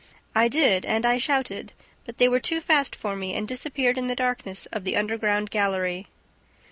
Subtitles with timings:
[0.33, 1.73] "I did and I shouted,
[2.07, 5.51] but they were too fast for me and disappeared in the darkness of the underground
[5.51, 6.07] gallery."